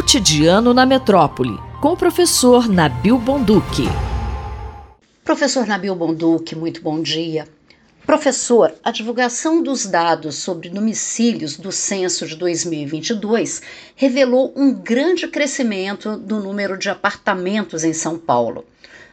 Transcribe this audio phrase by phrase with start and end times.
[0.00, 3.84] Cotidiano na Metrópole, com o professor Nabil Bonduque.
[5.22, 7.46] Professor Nabil Bonduque, muito bom dia.
[8.06, 13.60] Professor, a divulgação dos dados sobre domicílios do censo de 2022
[13.94, 18.64] revelou um grande crescimento do número de apartamentos em São Paulo.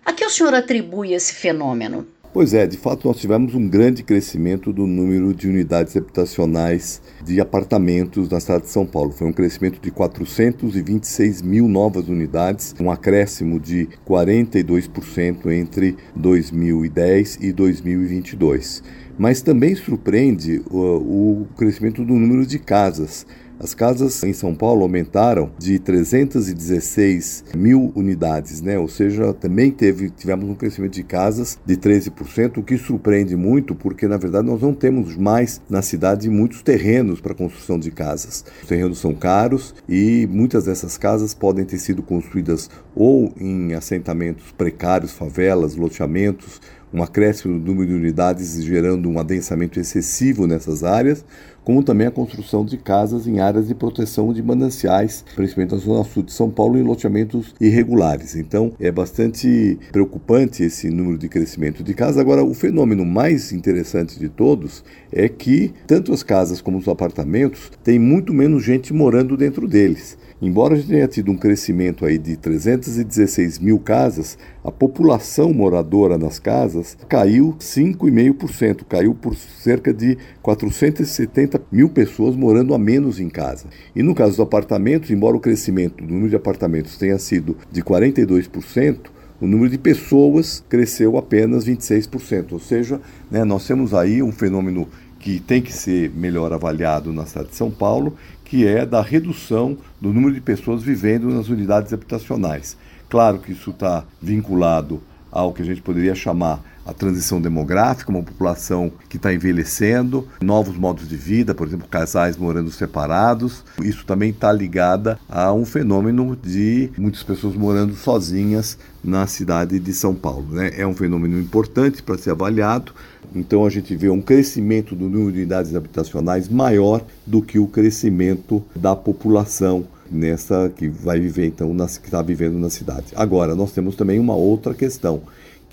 [0.06, 2.08] A que o senhor atribui esse fenômeno?
[2.34, 7.40] Pois é, de fato nós tivemos um grande crescimento do número de unidades habitacionais de
[7.40, 9.12] apartamentos na cidade de São Paulo.
[9.12, 17.52] Foi um crescimento de 426 mil novas unidades, um acréscimo de 42% entre 2010 e
[17.52, 18.84] 2022.
[19.18, 23.26] Mas também surpreende o, o crescimento do número de casas.
[23.60, 28.78] As casas em São Paulo aumentaram de 316 mil unidades, né?
[28.78, 33.74] ou seja, também teve, tivemos um crescimento de casas de 13%, o que surpreende muito,
[33.74, 38.46] porque na verdade nós não temos mais na cidade muitos terrenos para construção de casas.
[38.62, 44.52] Os terrenos são caros e muitas dessas casas podem ter sido construídas ou em assentamentos
[44.52, 46.62] precários, favelas, loteamentos,
[46.98, 51.24] um acréscimo no número de unidades gerando um adensamento excessivo nessas áreas,
[51.68, 56.06] como também a construção de casas em áreas de proteção de mananciais, principalmente na zona
[56.06, 58.38] sul de São Paulo, em loteamentos irregulares.
[58.38, 62.20] Então, é bastante preocupante esse número de crescimento de casas.
[62.20, 67.70] Agora, o fenômeno mais interessante de todos é que tanto as casas como os apartamentos
[67.84, 70.18] têm muito menos gente morando dentro deles.
[70.40, 76.16] Embora a gente tenha tido um crescimento aí de 316 mil casas, a população moradora
[76.16, 83.30] nas casas caiu 5,5%, caiu por cerca de 470 mil pessoas morando a menos em
[83.30, 83.68] casa.
[83.96, 87.82] E no caso dos apartamentos, embora o crescimento do número de apartamentos tenha sido de
[87.82, 88.98] 42%,
[89.40, 92.54] o número de pessoas cresceu apenas 26%.
[92.54, 93.00] Ou seja,
[93.30, 94.88] né, nós temos aí um fenômeno
[95.20, 99.78] que tem que ser melhor avaliado na cidade de São Paulo, que é da redução
[100.00, 102.78] do número de pessoas vivendo nas unidades habitacionais.
[103.10, 108.24] Claro que isso está vinculado ao que a gente poderia chamar a transição demográfica, uma
[108.24, 113.64] população que está envelhecendo, novos modos de vida, por exemplo, casais morando separados.
[113.84, 119.94] Isso também está ligada a um fenômeno de muitas pessoas morando sozinhas na cidade de
[119.94, 120.48] São Paulo.
[120.50, 120.72] Né?
[120.78, 122.94] É um fenômeno importante para ser avaliado.
[123.36, 127.68] Então a gente vê um crescimento do número de unidades habitacionais maior do que o
[127.68, 133.08] crescimento da população nessa que vai viver então nas, que está vivendo na cidade.
[133.14, 135.22] Agora nós temos também uma outra questão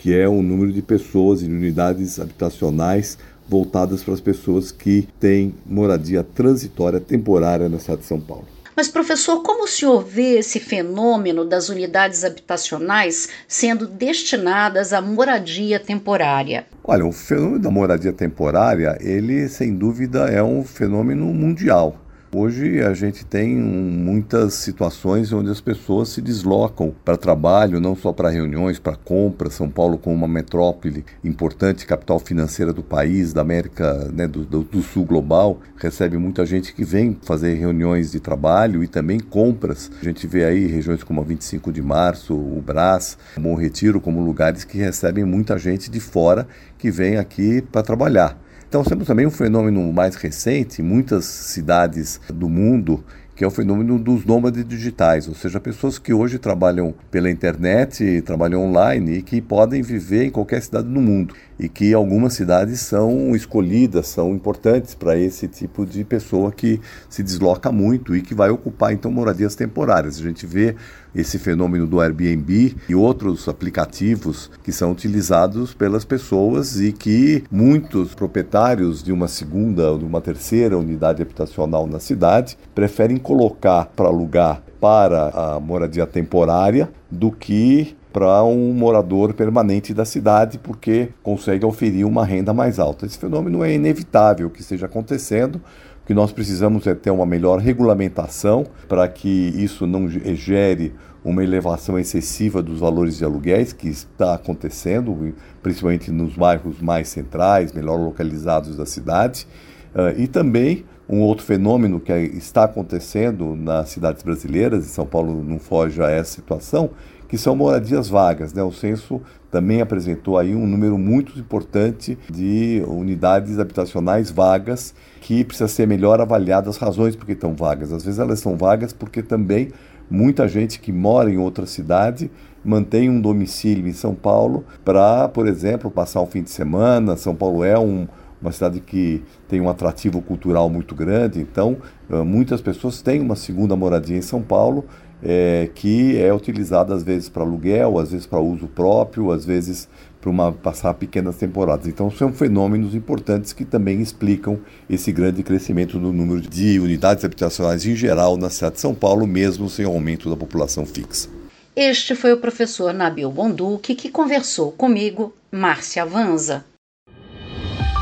[0.05, 3.17] que é o número de pessoas em unidades habitacionais
[3.49, 8.45] voltadas para as pessoas que têm moradia transitória temporária na cidade de São Paulo.
[8.77, 15.81] Mas, professor, como o senhor vê esse fenômeno das unidades habitacionais sendo destinadas à moradia
[15.81, 16.67] temporária?
[16.85, 22.04] Olha, o fenômeno da moradia temporária, ele sem dúvida é um fenômeno mundial.
[22.37, 28.13] Hoje a gente tem muitas situações onde as pessoas se deslocam para trabalho, não só
[28.13, 29.55] para reuniões, para compras.
[29.55, 34.65] São Paulo, como uma metrópole importante, capital financeira do país, da América né, do, do,
[34.65, 39.89] do, Sul global, recebe muita gente que vem fazer reuniões de trabalho e também compras.
[40.03, 44.21] A gente vê aí regiões como a 25 de Março, o Brás, Bom Retiro, como
[44.21, 48.44] lugares que recebem muita gente de fora que vem aqui para trabalhar.
[48.75, 53.05] Então temos também um fenômeno mais recente, muitas cidades do mundo
[53.35, 58.23] que é o fenômeno dos nômades digitais, ou seja, pessoas que hoje trabalham pela internet,
[58.23, 62.81] trabalham online e que podem viver em qualquer cidade do mundo e que algumas cidades
[62.81, 68.35] são escolhidas, são importantes para esse tipo de pessoa que se desloca muito e que
[68.35, 70.19] vai ocupar então moradias temporárias.
[70.19, 70.75] A gente vê
[71.15, 78.15] esse fenômeno do Airbnb e outros aplicativos que são utilizados pelas pessoas e que muitos
[78.15, 84.07] proprietários de uma segunda ou de uma terceira unidade habitacional na cidade preferem colocar para
[84.07, 91.65] alugar para a moradia temporária do que para um morador permanente da cidade, porque consegue
[91.65, 93.07] oferir uma renda mais alta.
[93.07, 95.57] Esse fenômeno é inevitável que esteja acontecendo.
[95.57, 100.95] O que nós precisamos é ter uma melhor regulamentação para que isso não gere
[101.25, 107.73] uma elevação excessiva dos valores de aluguéis, que está acontecendo, principalmente nos bairros mais centrais,
[107.73, 109.47] melhor localizados da cidade,
[109.95, 115.43] uh, e também um outro fenômeno que está acontecendo nas cidades brasileiras, e São Paulo
[115.43, 116.91] não foge a essa situação,
[117.29, 118.53] que são moradias vagas.
[118.53, 118.63] Né?
[118.63, 119.21] O censo
[119.51, 126.21] também apresentou aí um número muito importante de unidades habitacionais vagas que precisa ser melhor
[126.21, 127.93] avaliada as razões por que estão vagas.
[127.93, 129.71] Às vezes elas estão vagas porque também
[130.11, 132.31] muita gente que mora em outra cidade
[132.65, 137.17] mantém um domicílio em São Paulo para, por exemplo, passar um fim de semana.
[137.17, 138.07] São Paulo é um
[138.45, 141.79] uma cidade que tem um atrativo cultural muito grande, então
[142.25, 144.85] muitas pessoas têm uma segunda moradia em São Paulo,
[145.23, 149.89] é, que é utilizada às vezes para aluguel, às vezes para uso próprio, às vezes
[150.21, 151.87] para passar pequenas temporadas.
[151.87, 154.59] Então são fenômenos importantes que também explicam
[154.89, 159.27] esse grande crescimento no número de unidades habitacionais em geral na cidade de São Paulo,
[159.27, 161.29] mesmo sem aumento da população fixa.
[161.77, 166.65] Este foi o professor Nabil Bonduque que conversou comigo, Márcia Vanza.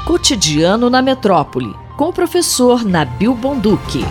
[0.05, 4.05] Cotidiano na Metrópole, com o professor Nabil Bonduque.